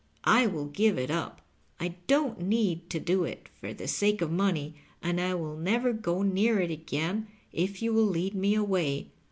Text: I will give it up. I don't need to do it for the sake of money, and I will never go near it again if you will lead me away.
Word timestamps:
I 0.25 0.47
will 0.47 0.65
give 0.65 0.97
it 0.97 1.11
up. 1.11 1.43
I 1.79 1.89
don't 2.07 2.41
need 2.41 2.89
to 2.89 2.99
do 2.99 3.23
it 3.23 3.49
for 3.59 3.71
the 3.71 3.87
sake 3.87 4.23
of 4.23 4.31
money, 4.31 4.73
and 4.99 5.21
I 5.21 5.35
will 5.35 5.55
never 5.55 5.93
go 5.93 6.23
near 6.23 6.59
it 6.59 6.71
again 6.71 7.27
if 7.53 7.83
you 7.83 7.93
will 7.93 8.07
lead 8.07 8.33
me 8.33 8.55
away. 8.55 9.09